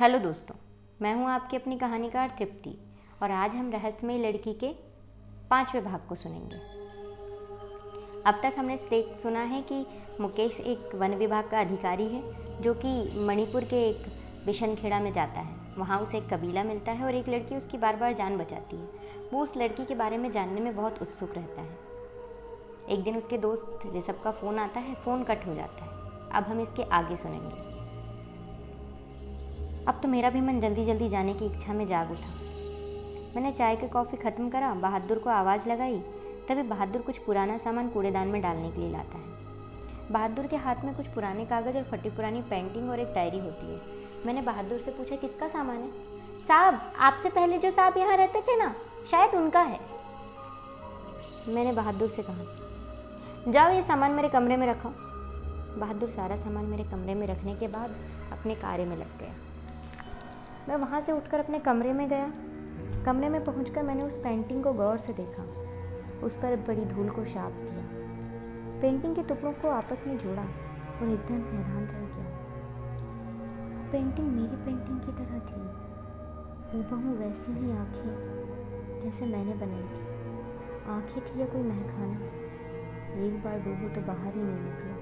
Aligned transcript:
Hello 0.00 0.18
दोस्तों, 0.18 0.54
मैं 1.02 1.14
हूँ 1.14 1.28
आपकी 1.30 1.56
अपनी 1.56 1.76
कहानीकार 1.78 2.28
तृप्ति, 2.28 2.78
और 3.22 3.30
आज 3.30 3.54
हम 3.54 3.70
रहस्यमय 3.70 4.18
लड़की 4.18 4.54
के 4.54 4.68
पाँचवें 5.50 5.84
भाग 5.84 6.00
को 6.08 6.14
सुनेंगे। 6.14 6.56
अब 8.26 8.40
तक 8.42 8.54
हमने 8.58 8.76
देख, 8.76 9.16
सुना 9.16 9.40
है 9.40 9.62
कि 9.62 9.86
मुकेश 10.20 10.60
एक 10.60 10.94
वन 10.94 11.14
विभाग 11.14 11.50
का 11.50 11.60
अधिकारी 11.60 12.04
है, 12.04 12.22
जो 12.62 12.74
कि 12.74 13.18
मणिपुर 13.18 13.64
के 13.64 13.76
एक 13.76 14.06
बिशनखेड़ा 14.46 15.00
में 15.00 15.12
जाता 15.12 15.40
है। 15.40 15.74
वहाँ 15.78 16.00
उसे 16.00 16.18
एक 16.18 16.28
कबीला 16.34 16.64
मिलता 16.64 16.92
है 16.92 17.04
और 17.04 17.14
एक 17.14 17.28
लड़की 17.28 17.56
उसकी 17.56 17.78
बार 17.78 17.96
बार 17.96 18.12
जान 18.12 18.38
बचाती 18.38 18.76
है। 18.76 18.88
वो 19.32 19.42
उस 19.42 19.56
लड़की 19.56 19.84
के 19.84 19.94
बारे 19.94 20.18
में 20.18 20.30
जानने 20.30 20.60
में 20.60 20.76
बहुत 20.76 21.02
उत्सुक 21.02 21.34
रहता 21.34 21.62
है। 21.62 21.78
एक 22.88 23.04
दिन 23.04 23.16
उसके 23.16 23.38
दोस्त 23.38 23.86
ऋषभ 23.86 24.20
का 24.24 24.30
फ़ोन 24.30 24.58
आता 24.58 24.80
है, 24.80 24.94
फ़ोन 24.94 25.24
कट 25.24 25.46
हो 25.46 25.54
जाता 25.54 25.84
है। 25.84 25.90
अब 26.30 26.42
हम 26.42 26.60
इसके 26.60 26.82
आगे 26.82 27.16
सुनेंगे। 27.16 27.73
अब 29.88 29.98
तो 30.02 30.08
मेरा 30.08 30.30
भी 30.30 30.40
मन 30.40 30.60
जल्दी 30.60 30.84
जल्दी 30.84 31.08
जाने 31.08 31.34
की 31.34 31.46
इच्छा 31.46 31.72
में 31.72 31.86
जाग 31.86 32.10
उठा। 32.10 32.28
मैंने 33.34 33.50
चाय 33.52 33.76
के 33.76 33.88
कॉफ़ी 33.88 34.16
ख़त्म 34.16 34.48
करा, 34.48 34.72
बहादुर 34.74 35.18
को 35.18 35.30
आवाज़ 35.30 35.68
लगाई, 35.68 35.98
तभी 36.48 36.62
बहादुर 36.62 37.02
कुछ 37.02 37.18
पुराना 37.18 37.56
सामान 37.58 37.88
कूड़ेदान 37.88 38.28
में 38.28 38.40
डालने 38.42 38.70
के 38.70 38.80
लिए 38.80 38.90
लाता 38.90 39.18
है। 39.18 40.12
बहादुर 40.12 40.46
के 40.46 40.56
हाथ 40.56 40.84
में 40.84 40.94
कुछ 40.96 41.06
पुराने 41.06 41.44
कागज़ 41.44 41.76
और 41.76 41.82
फटी 41.82 42.10
पुरानी 42.10 42.42
पेंटिंग 42.42 42.90
और 42.90 43.00
एक 43.00 43.12
डायरी 43.14 43.38
होती 43.38 43.66
है। 43.66 43.80
मैंने 44.26 44.42
बहादुर 44.42 44.78
से 44.78 44.90
पूछा, 44.90 45.16
किसका 45.16 45.48
सामान 45.48 45.76
है? 45.76 45.90
साहब, 46.48 46.80
आपसे 46.98 47.28
पहले 47.28 47.58
जो 47.58 47.70
साहब 47.70 47.96
यहाँ 47.98 48.16
रहते 48.16 48.40
थे 48.40 48.56
ना, 48.56 48.74
शायद 49.10 49.34
उनका 49.34 49.60
है। 49.60 49.80
मैंने 51.48 51.72
बहादुर 51.72 52.08
से 52.08 52.22
कहा, 52.22 53.52
जाओ 53.52 53.72
ये 53.72 53.82
सामान 53.82 54.10
मेरे 54.10 54.28
कमरे 54.28 54.56
में 54.56 54.66
रखो। 54.66 54.88
बहादुर 55.80 56.10
सारा 56.10 56.36
सामान 56.36 56.64
मेरे 56.64 56.84
कमरे 56.84 57.14
में 57.14 57.26
रखने 57.26 57.54
के 57.54 57.68
बाद 57.68 57.96
अपने 58.32 58.54
कार्य 58.54 58.84
में 58.84 58.96
लग 58.96 59.18
गया। 59.18 59.34
मैं 60.68 60.76
वहाँ 60.76 61.00
से 61.00 61.12
उठकर 61.12 61.40
अपने 61.40 61.58
कमरे 61.58 61.92
में 61.92 62.08
गया। 62.08 62.32
कमरे 63.04 63.28
में 63.28 63.44
पहुँच 63.44 63.78
मैंने 63.78 64.02
उस 64.02 64.16
पेंटिंग 64.16 64.64
को 64.64 64.72
गौर 64.72 64.98
से 64.98 65.12
देखा। 65.12 65.42
उस 66.26 66.36
पर 66.36 66.56
बड़ी 66.56 66.84
धूल 66.84 67.08
को 67.08 67.24
साफ़ 67.24 67.52
किया। 67.52 67.84
पेंटिंग 68.80 69.16
के 69.16 69.22
टुकड़ों 69.22 69.52
को 69.52 69.68
आपस 69.68 70.04
में 70.06 70.18
जोड़ा 70.18 70.42
और 71.02 71.08
एकदम 71.08 71.34
हैरान 71.34 71.84
रह 71.84 72.00
गया। 72.00 72.30
पेंटिंग 73.92 74.28
मेरी 74.28 74.56
पेंटिंग 74.56 75.00
की 75.00 75.12
तरह 75.12 75.38
थी। 75.38 75.84
हूबहू 76.72 77.14
वैसी 77.14 77.52
ही 77.52 77.72
आँखें, 77.72 79.04
जैसे 79.04 79.26
मैंने 79.26 79.52
बनाई 79.52 79.82
थी। 79.82 80.14
आँखें 80.90 81.22
थी 81.22 81.40
या 81.40 81.46
कोई 81.46 81.62
महखाना 81.62 82.16
एक 83.26 83.44
बार 83.44 83.58
डूबो 83.60 83.94
तो 83.94 84.00
बाहर 84.00 84.34
ही 84.34 84.42
नहीं 84.42 84.60
निकला। 84.60 84.94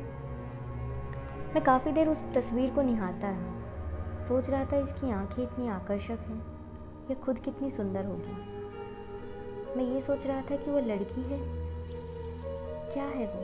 मैं 1.54 1.64
काफ़ी 1.64 1.92
देर 1.92 2.08
उस 2.08 2.24
तस्वीर 2.34 2.70
को 2.70 2.82
निहारता 2.82 3.30
रहा। 3.30 3.61
सोच 4.32 4.50
रहा 4.50 4.64
था 4.64 4.76
इसकी 4.76 5.10
आँखें 5.10 5.42
इतनी 5.42 5.68
आकर्षक 5.68 6.10
हैं, 6.10 6.44
यह 7.10 7.14
खुद 7.14 7.38
कितनी 7.38 7.70
सुंदर 7.70 8.04
होगी। 8.04 8.32
मैं 9.76 9.94
ये 9.94 10.00
सोच 10.00 10.26
रहा 10.26 10.40
था 10.40 10.56
कि 10.56 10.70
वो 10.70 10.78
लड़की 10.78 11.20
है। 11.20 11.38
क्या 12.92 13.04
है 13.04 13.26
वो? 13.26 13.42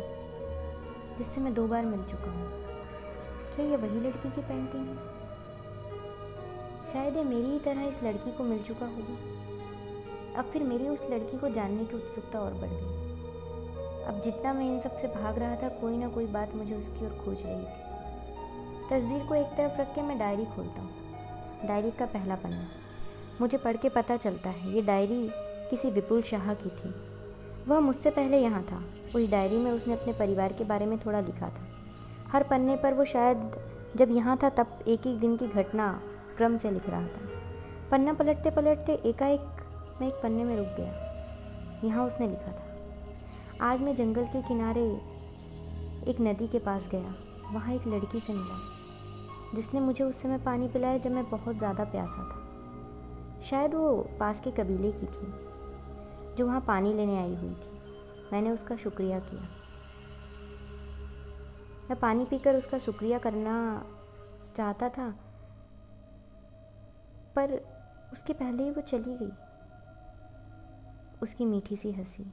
जिससे 1.18 1.40
मैं 1.40 1.54
दो 1.54 1.66
बार 1.66 1.84
मिल 1.84 2.02
चुका 2.02 2.30
हूँ। 2.30 2.48
क्या 3.54 3.66
ये 3.66 3.76
वही 3.76 4.00
लड़की 4.00 4.30
की 4.30 4.40
पेंटिंग 4.40 4.88
है? 4.88 4.96
शायद 6.92 7.16
ये 7.16 7.24
मेरी 7.24 7.50
ही 7.50 7.58
तरह 7.58 7.82
इस 7.82 8.02
लड़की 8.02 8.32
को 8.32 8.44
मिल 8.44 8.62
चुका 8.62 8.86
होगा। 8.86 9.18
अब 10.38 10.44
फिर 10.44 10.62
मेरी 10.62 10.88
उस 10.88 11.02
लड़की 11.10 11.38
को 11.38 11.48
जानने 11.48 11.84
की 11.84 11.96
उत्सुकता 11.96 12.40
और 12.40 12.54
बढ़ 12.54 12.70
गई। 12.72 14.04
अब 14.04 14.20
जितना 14.24 14.52
मैं 14.52 14.66
इन 14.66 14.80
सबसे 14.80 15.08
भाग 15.08 15.38
रहा 15.38 15.56
था, 15.56 15.68
कोई 15.68 15.96
ना 15.96 16.08
कोई 16.08 16.26
बात 16.26 16.54
मुझे 16.54 16.76
उसकी 16.76 17.06
ओर 17.06 17.24
खोज 17.24 17.42
रही 17.46 17.64
थी। 17.64 17.87
तस्वीर 18.90 19.24
को 19.26 19.34
एक 19.34 19.46
तरफ़ 19.56 19.80
रख 19.80 19.94
के 19.94 20.02
मैं 20.02 20.18
डायरी 20.18 20.44
खोलता 20.46 20.80
हूँ। 20.80 21.66
डायरी 21.66 21.90
का 21.90 22.06
पहला 22.06 22.34
पन्ना। 22.34 22.66
मुझे 23.40 23.58
पढ़ 23.58 23.76
के 23.76 23.88
पता 23.88 24.16
चलता 24.16 24.50
है, 24.50 24.74
ये 24.74 24.82
डायरी 24.82 25.28
किसी 25.70 25.90
विपुल 25.90 26.22
शाह 26.22 26.52
की 26.54 26.68
थी। 26.70 26.94
वह 27.68 27.80
मुझसे 27.80 28.10
पहले 28.10 28.38
यहाँ 28.38 28.62
था। 28.62 28.82
उस 29.14 29.28
डायरी 29.30 29.56
में 29.56 29.70
उसने 29.72 29.94
अपने 29.94 30.12
परिवार 30.12 30.52
के 30.52 30.64
बारे 30.64 30.86
में 30.86 30.98
थोड़ा 30.98 31.20
लिखा 31.20 31.48
था। 31.48 31.66
हर 32.28 32.42
पन्ने 32.42 32.76
पर 32.76 32.94
वो 32.94 33.04
शायद 33.04 33.50
जब 33.96 34.10
यहाँ 34.10 34.38
था 34.42 34.48
तब 34.50 34.78
एक 34.88 35.06
एक 35.06 35.18
दिन 35.18 35.36
की 35.36 35.46
घटना 35.48 35.90
क्रम 36.36 36.56
से 36.56 36.70
लिख 36.70 36.88
रहा 36.88 37.02
था। 37.02 37.28
पन्ना 37.90 38.12
पलटते 38.12 38.50
पलटते 38.50 38.94
एकाएक 39.08 39.98
मैं 40.00 40.08
एक 40.08 40.14
पन्ने 40.22 40.44
में 40.44 40.56
रुक 40.56 40.74
गया। 40.78 41.80
यहाँ 41.84 42.06
उसने 42.06 42.28
लिखा 42.28 42.52
था, 42.52 42.66
आज 43.62 43.82
मैं 43.82 43.94
जंगल 43.96 44.24
के 44.26 44.42
किनारे 44.42 44.84
एक 46.10 46.20
नदी 46.20 46.48
के 46.48 46.58
पास 46.60 46.88
गया। 46.92 47.14
वहाँ 47.52 47.74
एक 47.74 47.86
लड़की 47.86 48.20
से 48.20 48.32
मिला। 48.32 48.60
जिसने 49.54 49.80
मुझे 49.80 50.04
उस 50.04 50.20
समय 50.22 50.38
पानी 50.38 50.68
पिलाया 50.68 50.98
जब 50.98 51.10
मैं 51.10 51.28
बहुत 51.30 51.56
ज़्यादा 51.56 51.84
प्यासा 51.84 52.22
था। 52.24 53.40
शायद 53.42 53.74
वो 53.74 53.96
पास 54.20 54.40
के 54.40 54.50
कबीले 54.50 54.92
की 54.92 55.06
थी, 55.06 55.32
जो 56.36 56.46
वहाँ 56.46 56.60
पानी 56.60 56.92
लेने 56.94 57.18
आई 57.18 57.34
हुई 57.34 57.54
थी। 57.54 58.30
मैंने 58.32 58.50
उसका 58.50 58.76
शुक्रिया 58.76 59.18
किया। 59.18 59.48
मैं 61.90 61.98
पानी 62.00 62.24
पीकर 62.24 62.56
उसका 62.56 62.78
शुक्रिया 62.78 63.18
करना 63.18 63.54
चाहता 64.56 64.88
था, 64.88 65.10
पर 67.36 67.60
उसके 68.12 68.32
पहले 68.32 68.62
ही 68.62 68.70
वो 68.70 68.82
चली 68.82 69.16
गई। 69.16 69.32
उसकी 71.22 71.46
मीठी 71.46 71.76
सी 71.76 71.92
हँसी। 71.92 72.32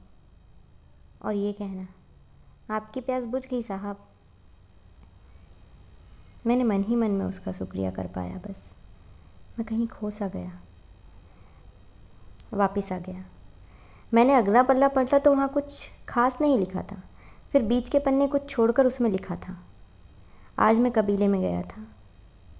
और 1.24 1.34
ये 1.34 1.52
कहना, 1.52 1.86
आपकी 2.70 3.00
प्यास 3.00 3.24
बुझ 3.24 3.46
गई 3.46 3.62
साहब। 3.62 4.06
मैंने 6.46 6.64
मन 6.64 6.82
ही 6.82 6.96
मन 6.96 7.10
में 7.10 7.24
उसका 7.26 7.52
शुक्रिया 7.52 7.90
कर 7.90 8.06
पाया 8.06 8.36
बस। 8.36 8.70
मैं 9.58 9.66
कहीं 9.66 9.88
खो 9.88 10.10
सा 10.10 10.28
गया। 10.28 10.52
वापस 12.54 12.92
आ 12.92 12.98
गया। 12.98 13.24
मैंने 14.14 14.34
अगला 14.34 14.62
पल्ला 14.62 14.88
पलटा 14.88 15.18
तो 15.18 15.32
वहाँ 15.32 15.48
कुछ 15.48 15.90
खास 16.08 16.38
नहीं 16.40 16.58
लिखा 16.58 16.82
था। 16.82 17.02
फिर 17.52 17.62
बीच 17.62 17.88
के 17.88 17.98
पन्ने 17.98 18.26
कुछ 18.26 18.48
छोड़कर 18.50 18.86
उसमें 18.86 19.10
लिखा 19.10 19.36
था। 19.36 19.56
आज 20.58 20.78
मैं 20.78 20.92
कबीले 20.92 21.28
में 21.28 21.40
गया 21.40 21.62
था, 21.62 21.86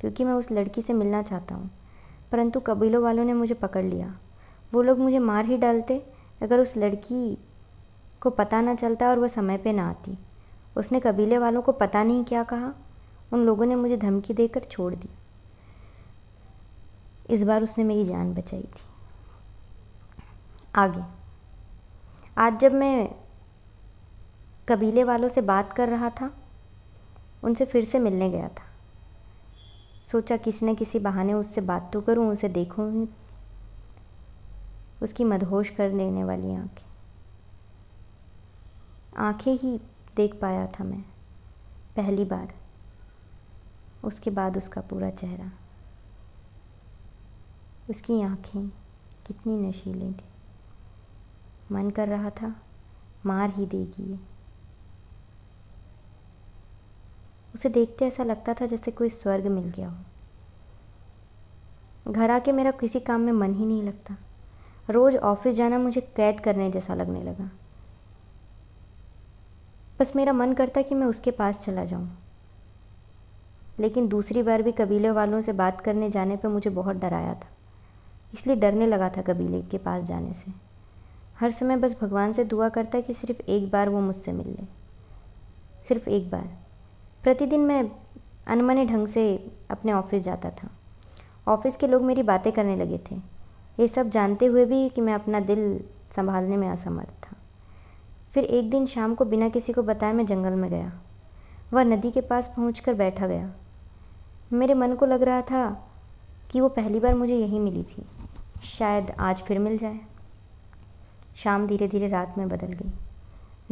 क्योंकि 0.00 0.24
मैं 0.24 0.32
उस 0.32 0.50
लड़की 0.52 0.82
से 0.82 0.92
मिलना 0.92 1.22
चाहता 1.22 1.54
हूँ। 1.54 1.70
परंतु 2.32 2.60
कबीलों 2.60 3.02
वालों 3.02 3.24
ने 3.24 3.32
मुझे 3.32 3.54
पकड़ 3.54 3.84
लिया। 3.84 4.18
वो 4.72 4.82
लोग 4.82 4.98
मुझे 4.98 5.18
मार 5.18 5.44
ही 5.44 5.56
डालते, 5.56 6.06
अगर 6.42 6.60
उस 6.60 6.76
लड़की 6.76 7.38
को 8.20 8.30
पता 8.30 8.60
ना 8.60 8.74
चलता 8.74 9.08
और 9.08 9.18
वह 9.18 9.28
समय 9.28 9.58
पे 9.58 9.72
ना 9.72 9.90
आती। 9.90 10.18
उसने 10.76 11.00
कबीले 11.00 11.38
वालों 11.38 11.62
को 11.62 11.72
पता 11.72 12.02
नहीं 12.02 12.24
क्या 12.24 12.42
कहा। 12.42 12.72
उन 13.32 13.46
लोगों 13.46 13.66
ने 13.66 13.74
मुझे 13.74 13.96
धमकी 13.96 14.34
देकर 14.34 14.60
छोड़ 14.60 14.94
दी। 14.94 15.08
इस 17.30 17.42
बार 17.42 17.62
उसने 17.62 17.84
मेरी 17.84 18.04
जान 18.04 18.34
बचाई 18.34 18.62
थी। 18.62 18.82
आगे। 20.74 21.02
आज 22.38 22.58
जब 22.58 22.72
मैं 22.72 23.08
कबीले 24.68 25.04
वालों 25.04 25.28
से 25.28 25.40
बात 25.40 25.72
कर 25.72 25.88
रहा 25.88 26.10
था, 26.10 26.30
उनसे 27.44 27.64
फिर 27.64 27.84
से 27.84 27.98
मिलने 27.98 28.30
गया 28.30 28.48
था। 28.48 28.64
सोचा 30.02 30.36
किसी 30.36 30.66
न 30.66 30.74
किसी 30.74 30.98
बहाने 30.98 31.32
उससे 31.32 31.60
बात 31.60 31.90
तो 31.92 32.00
करूँ, 32.00 32.32
उसे 32.32 32.48
देखूँ, 32.48 33.08
उसकी 35.02 35.24
मदहोश 35.24 35.68
कर 35.68 35.90
देने 35.90 36.24
वाली 36.24 36.54
आँखें। 36.54 36.86
आँखें 39.16 39.54
ही 39.54 39.80
देख 40.16 40.38
पाया 40.40 40.66
था 40.66 40.84
मैं, 40.84 41.02
पहली 41.96 42.24
बार। 42.24 42.54
उसके 44.06 44.30
बाद 44.30 44.56
उसका 44.56 44.80
पूरा 44.80 45.10
चेहरा। 45.10 45.52
उसकी 47.90 48.22
आँखें 48.22 48.72
कितनी 49.26 49.56
नशीली 49.56 50.12
थी। 50.12 50.24
मन 51.72 51.90
कर 51.90 52.08
रहा 52.08 52.30
था, 52.30 52.56
मार 53.26 53.50
ही 53.50 53.66
देगी 53.66 54.12
ये। 54.12 54.18
उसे 57.54 57.68
देखते 57.68 58.06
ऐसा 58.06 58.22
लगता 58.22 58.54
था 58.54 58.66
जैसे 58.66 58.90
कोई 58.90 59.08
स्वर्ग 59.08 59.46
मिल 59.46 59.64
गया 59.64 59.88
हो। 59.88 59.96
घर 62.12 62.30
आके 62.30 62.52
मेरा 62.52 62.70
किसी 62.70 63.00
काम 63.00 63.20
में 63.20 63.32
मन 63.32 63.54
ही 63.54 63.66
नहीं 63.66 63.82
लगता। 63.82 64.16
रोज़ 64.90 65.16
ऑफ़िस 65.16 65.54
जाना 65.54 65.78
मुझे 65.78 66.00
कैद 66.00 66.40
करने 66.40 66.70
जैसा 66.70 66.94
लगने 66.94 67.22
लगा। 67.22 67.50
बस 70.00 70.16
मेरा 70.16 70.32
मन 70.32 70.52
करता 70.52 70.82
कि 70.82 70.94
मैं 70.94 71.06
उसके 71.06 71.30
पास 71.30 71.58
चला 71.58 71.84
जाऊँ। 71.84 72.25
लेकिन 73.80 74.08
दूसरी 74.08 74.42
बार 74.42 74.62
भी 74.62 74.72
कबीले 74.72 75.10
वालों 75.10 75.40
से 75.40 75.52
बात 75.52 75.80
करने 75.80 76.10
जाने 76.10 76.36
पर 76.36 76.48
मुझे 76.48 76.70
बहुत 76.70 76.96
डर 76.96 77.14
आया 77.14 77.34
था। 77.34 77.48
इसलिए 78.34 78.56
डरने 78.56 78.86
लगा 78.86 79.08
था 79.08 79.22
कबीले 79.22 79.62
के 79.62 79.78
पास 79.78 80.04
जाने 80.04 80.32
से। 80.32 80.52
हर 81.40 81.50
समय 81.50 81.76
बस 81.76 81.96
भगवान 82.02 82.32
से 82.32 82.44
दुआ 82.44 82.68
करता 82.68 83.00
कि 83.00 83.14
सिर्फ़ 83.14 83.50
एक 83.50 83.70
बार 83.70 83.88
वो 83.88 84.00
मुझसे 84.00 84.32
मिल 84.32 84.48
ले। 84.48 84.64
सिर्फ़ 85.88 86.10
एक 86.10 86.30
बार। 86.30 86.58
प्रतिदिन 87.22 87.60
मैं 87.60 87.90
अनमने 88.46 88.86
ढंग 88.86 89.08
से 89.08 89.52
अपने 89.70 89.92
ऑफ़िस 89.92 90.22
जाता 90.22 90.50
था। 90.50 90.70
ऑफ़िस 91.48 91.76
के 91.76 91.86
लोग 91.86 92.02
मेरी 92.02 92.22
बातें 92.22 92.52
करने 92.52 92.76
लगे 92.76 93.00
थे। 93.10 93.16
ये 93.80 93.88
सब 93.88 94.08
जानते 94.08 94.46
हुए 94.46 94.64
भी 94.64 94.88
कि 94.88 95.00
मैं 95.00 95.14
अपना 95.14 95.40
दिल 95.40 95.84
संभालने 96.16 96.56
में 96.56 96.68
असमर्थ 96.68 97.08
था। 97.08 97.36
फिर 98.34 98.44
एक 98.44 98.70
दिन 98.70 98.86
शाम 98.86 99.14
को 99.14 99.24
बिना 99.24 99.48
किसी 99.48 99.72
को 99.72 99.82
बताए 99.82 100.12
मैं 100.12 100.26
जंगल 100.26 100.52
में 100.52 100.70
गया। 100.70 100.92
वह 101.72 101.84
नदी 101.84 102.10
के 102.10 102.20
पास 102.20 102.48
पहुंचकर 102.48 102.94
बैठा 102.94 103.26
गया। 103.26 103.52
मेरे 104.52 104.74
मन 104.74 104.94
को 104.94 105.06
लग 105.06 105.22
रहा 105.22 105.42
था 105.42 105.88
कि 106.50 106.60
वो 106.60 106.68
पहली 106.68 107.00
बार 107.00 107.14
मुझे 107.14 107.36
यहीं 107.36 107.60
मिली 107.60 107.82
थी। 107.82 108.06
शायद 108.62 109.10
आज 109.10 109.42
फिर 109.42 109.58
मिल 109.58 109.78
जाए। 109.78 110.00
शाम 111.36 111.66
धीरे 111.66 111.88
धीरे 111.88 112.08
रात 112.08 112.34
में 112.38 112.48
बदल 112.48 112.66
गई। 112.66 112.92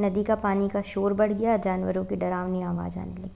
नदी 0.00 0.24
का 0.24 0.34
पानी 0.34 0.68
का 0.68 0.82
शोर 0.82 1.12
बढ़ 1.12 1.32
गया, 1.32 1.56
जानवरों 1.56 2.04
की 2.04 2.16
डरावनी 2.16 2.62
आवाज़ 2.62 2.98
आने 2.98 3.14
लगी। 3.14 3.30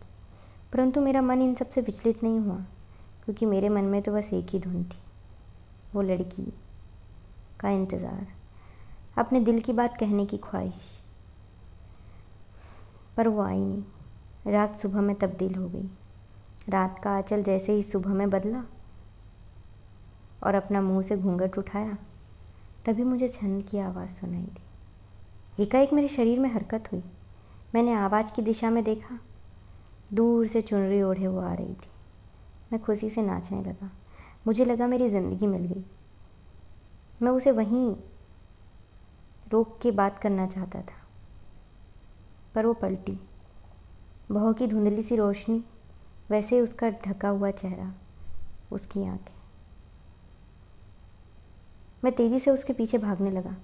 परंतु 0.73 1.01
मेरा 1.01 1.23
मन 1.23 1.43
इन 1.43 1.55
सबसे 1.55 1.81
विचलित 1.81 2.23
नहीं 2.23 2.39
हुआ, 2.39 2.57
क्योंकि 3.25 3.47
मेरे 3.47 3.69
मन 3.69 3.85
में 3.85 4.03
तो 4.03 4.13
बस 4.13 4.31
एक 4.33 4.47
ही 4.51 4.59
धुन 4.59 4.85
थी। 4.85 4.99
वो 5.95 6.03
लड़की 6.03 6.53
का 7.61 7.69
इंतज़ार। 7.69 8.27
अपने 9.19 9.41
दिल 9.41 9.61
की 9.61 9.73
बात 9.73 9.97
कहने 9.97 10.27
की 10.27 10.39
ख्वाहिश। 10.39 11.03
पर 13.17 13.29
वो 13.29 13.43
आई 13.43 13.61
नहीं। 13.61 13.83
रात 14.53 14.77
सुबह 14.77 15.01
में 15.01 15.17
तब्दील 15.17 15.55
हो 15.55 15.69
गई। 15.69 15.91
रात 16.69 17.01
का 17.05 17.11
आंचल 17.11 17.43
जैसे 17.43 17.73
ही 17.73 17.83
सुबह 17.83 18.15
में 18.15 18.31
बदला 18.31 18.65
और 20.43 20.55
अपना 20.55 20.81
मुँह 20.81 21.03
से 21.03 21.17
घूंघट 21.17 21.59
उठाया, 21.59 21.99
तभी 22.87 23.05
मुझे 23.05 23.29
छन 23.29 23.61
की 23.61 23.79
आवाज़ 23.79 24.11
सुनाई 24.11 24.43
दी। 24.43 25.63
एकाएक 25.63 25.93
मेरे 25.93 26.09
शरीर 26.09 26.39
में 26.39 26.51
हरकत 26.51 26.89
हुई। 26.93 27.05
मैंने 27.75 27.93
आवाज़ 27.93 28.33
की 28.33 28.43
दिशा 28.43 28.71
में 28.71 28.85
देखा। 28.85 29.19
दूर 30.13 30.47
से 30.47 30.63
चुनरी 30.63 31.03
ओढ़े 31.03 31.27
वो 31.27 31.41
आ 31.41 31.55
रही 31.55 31.75
थी। 31.75 31.91
मैं 32.73 32.83
खुशी 32.83 33.11
से 33.11 33.23
नाचने 33.23 33.63
लगा। 33.63 33.91
मुझे 34.47 34.65
लगा 34.65 34.87
मेरी 34.87 35.11
ज़िंदगी 35.11 35.47
मिल 35.47 35.65
गई। 35.65 35.85
मैं 37.23 37.33
उसे 37.33 37.51
वहीं 37.51 37.97
रोक 39.53 39.79
के 39.83 39.91
बात 39.91 40.19
करना 40.19 40.47
चाहता 40.47 40.81
था। 40.81 41.07
पर 42.55 42.67
वो 42.67 42.73
पलटी। 42.73 43.21
बहू 44.31 44.53
की 44.53 44.67
धुंधली 44.67 45.03
सी 45.03 45.17
रोशनी 45.17 45.65
वैसे 46.31 46.61
उसका 46.61 46.89
ढका 47.07 47.29
हुआ 47.29 47.51
चेहरा, 47.51 47.93
उसकी 48.73 49.05
आँखें। 49.05 49.35
मैं 52.05 52.13
तेज़ी 52.13 52.39
से 52.39 52.51
उसके 52.51 52.73
पीछे 52.73 52.99
भागने 52.99 53.31
लगा। 53.31 53.55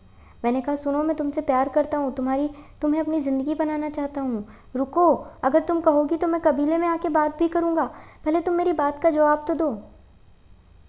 मैंने 0.45 0.61
कहा, 0.61 0.77
सुनो, 0.77 1.03
मैं 1.03 1.17
तुमसे 1.17 1.41
प्यार 1.41 1.69
करता 1.69 1.99
हूँ, 1.99 2.13
तुम्हारी, 2.15 2.49
तुम्हें 2.83 3.01
अपनी 3.01 3.21
ज़िंदगी 3.21 3.55
बनाना 3.55 3.91
चाहता 3.91 4.21
हूँ। 4.21 4.45
रुको, 4.77 5.15
अगर 5.45 5.61
तुम 5.61 5.81
कहोगी 5.81 6.17
तो 6.17 6.27
मैं 6.27 6.41
कबीले 6.41 6.79
में 6.79 6.87
आके 6.89 7.09
बात 7.09 7.39
भी 7.39 7.49
करूँगा। 7.49 7.85
पहले 8.25 8.41
तुम 8.41 8.55
मेरी 8.55 8.73
बात 8.73 9.03
का 9.03 9.11
जवाब 9.11 9.45
तो 9.49 9.55
दो। 9.55 9.71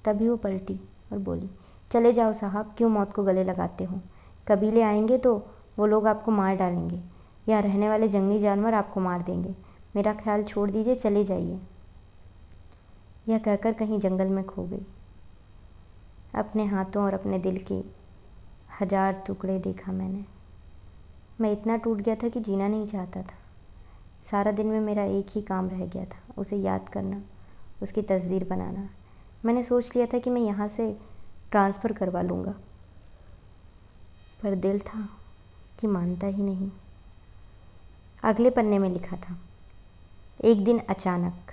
तभी 0.05 0.29
वो 0.29 0.35
पलटी 0.37 0.79
और 1.11 1.17
बोली, 1.19 1.49
चले 1.91 2.13
जाओ 2.13 2.33
साहब, 2.33 2.73
क्यों 2.77 2.89
मौत 2.89 3.13
को 3.13 3.23
गले 3.23 3.43
लगाते 3.43 3.83
हो? 3.83 3.99
कबीले 4.47 4.81
आएँगे 4.81 5.17
तो 5.17 5.35
वो 5.79 5.85
लोग 5.85 6.07
आपको 6.07 6.31
मार 6.31 6.55
डालेंगे, 6.55 7.01
या 7.49 7.59
रहने 7.59 7.89
वाले 7.89 8.07
जंगली 8.07 8.39
जानवर 8.39 8.73
आपको 8.73 8.99
मार 8.99 9.21
देंगे। 9.21 9.55
मेरा 9.95 10.13
ख्याल 10.13 10.43
छोड़ 10.43 10.71
दीजिए, 10.71 10.95
चले 10.95 11.23
जाइए। 11.25 11.59
यह 13.29 13.37
कहकर 13.37 13.73
कहीं 13.73 13.99
जंगल 13.99 14.27
में 14.27 14.43
खो 14.45 14.63
गई। 14.63 14.85
अपने 16.35 16.65
हाथों 16.65 17.03
और 17.03 17.13
अपने 17.13 17.39
दिल 17.39 17.63
के 17.71 17.81
हज़ार 18.81 19.13
टुकड़े 19.27 19.59
देखा 19.59 19.91
मैंने। 19.91 20.25
मैं 21.41 21.51
इतना 21.51 21.77
टूट 21.77 21.97
गया 21.97 22.15
था 22.15 22.29
कि 22.29 22.39
जीना 22.39 22.67
नहीं 22.67 22.87
चाहता 22.87 23.21
था। 23.21 23.37
सारा 24.31 24.51
दिन 24.51 24.67
में 24.67 24.79
मेरा 24.79 25.03
एक 25.03 25.27
ही 25.29 25.41
काम 25.41 25.69
रह 25.69 25.85
गया 25.85 26.05
था, 26.05 26.19
उसे 26.37 26.57
याद 26.57 26.89
करना, 26.89 27.21
उसकी 27.81 28.01
तस्वीर 28.01 28.43
बनाना। 28.43 28.89
मैंने 29.45 29.63
सोच 29.63 29.95
लिया 29.95 30.07
था 30.07 30.19
कि 30.19 30.29
मैं 30.29 30.41
यहाँ 30.41 30.67
से 30.67 30.91
ट्रांसफ़र 31.51 31.93
करवा 31.93 32.21
लूँगा। 32.21 32.53
पर 34.43 34.55
दिल 34.55 34.79
था 34.79 35.09
कि 35.79 35.87
मानता 35.87 36.27
ही 36.27 36.43
नहीं। 36.43 36.71
अगले 38.23 38.49
पन्ने 38.49 38.79
में 38.79 38.89
लिखा 38.89 39.17
था 39.17 39.37
एक 40.43 40.63
दिन 40.63 40.79
अचानक। 40.79 41.51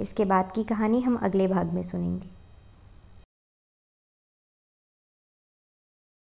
इसके 0.00 0.24
बाद 0.24 0.52
की 0.54 0.64
कहानी 0.64 1.00
हम 1.00 1.16
अगले 1.16 1.48
भाग 1.48 1.72
में 1.72 1.82
सुनेंगे। 1.82 2.35